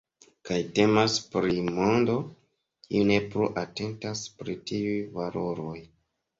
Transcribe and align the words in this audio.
Kaj 0.49 0.55
temas 0.79 1.17
pri 1.35 1.57
mondo, 1.67 2.15
kiu 2.87 3.05
ne 3.13 3.21
plu 3.29 3.53
atentas 3.67 4.27
pri 4.41 4.59
tiuj 4.73 4.99
valoroj. 5.23 5.81